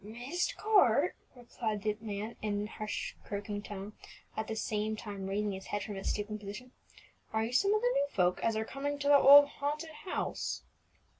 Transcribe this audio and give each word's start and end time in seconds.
"Myst 0.03 0.57
Court!" 0.57 1.15
repeated 1.35 1.99
the 1.99 2.03
man 2.05 2.35
in 2.41 2.63
a 2.63 2.71
harsh, 2.71 3.13
croaking 3.23 3.61
tone, 3.61 3.93
at 4.35 4.47
the 4.47 4.55
same 4.55 4.95
time 4.95 5.27
raising 5.27 5.51
his 5.51 5.67
head 5.67 5.83
from 5.83 5.95
its 5.95 6.09
stooping 6.09 6.39
position. 6.39 6.71
"Are 7.31 7.43
you 7.43 7.53
some 7.53 7.75
of 7.75 7.81
the 7.81 7.87
new 7.93 8.07
folk 8.09 8.39
as 8.43 8.55
are 8.55 8.65
coming 8.65 8.97
to 8.97 9.07
the 9.09 9.19
old 9.19 9.47
haunted 9.47 9.91
house?" 10.05 10.63